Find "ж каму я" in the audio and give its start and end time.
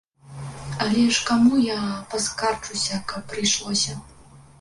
1.17-1.75